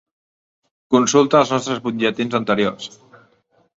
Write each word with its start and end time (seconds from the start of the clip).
Consulta 0.95 1.39
els 1.41 1.53
nostres 1.55 1.83
butlletins 1.85 2.39
anteriors. 2.41 2.91